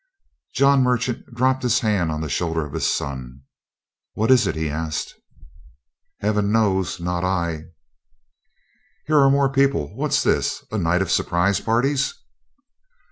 [0.55, 3.41] John Merchant dropped his hand on the shoulder of his son.
[4.15, 5.13] "What is it?" he asked.
[6.21, 6.99] "Heaven knows!
[6.99, 7.65] Not I!"
[9.05, 9.95] "Here are more people!
[9.95, 10.65] What's this?
[10.71, 12.15] A night of surprise parties?"